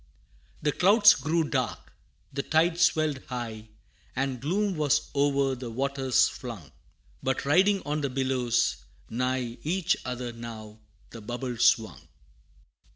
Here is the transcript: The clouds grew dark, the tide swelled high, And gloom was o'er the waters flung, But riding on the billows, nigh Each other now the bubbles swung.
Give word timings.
The 0.63 0.71
clouds 0.71 1.13
grew 1.13 1.43
dark, 1.43 1.93
the 2.33 2.41
tide 2.41 2.79
swelled 2.79 3.21
high, 3.25 3.67
And 4.15 4.41
gloom 4.41 4.75
was 4.75 5.11
o'er 5.13 5.53
the 5.53 5.69
waters 5.69 6.27
flung, 6.27 6.71
But 7.21 7.45
riding 7.45 7.83
on 7.83 8.01
the 8.01 8.09
billows, 8.09 8.77
nigh 9.11 9.59
Each 9.61 9.95
other 10.03 10.33
now 10.33 10.79
the 11.11 11.21
bubbles 11.21 11.65
swung. 11.65 12.07